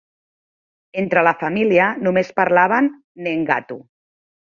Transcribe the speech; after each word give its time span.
Entre 1.01 1.23
la 1.27 1.33
família, 1.43 1.89
només 2.07 2.31
parlaven 2.39 2.89
nheengatu. 3.27 3.79